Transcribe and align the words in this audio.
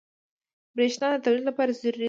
بریښنا 0.75 1.07
د 1.13 1.15
تولید 1.25 1.45
لپاره 1.49 1.71
ضروري 1.81 1.97
ده. 1.97 1.99